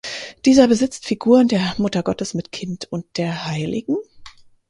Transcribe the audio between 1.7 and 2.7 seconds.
Muttergottes mit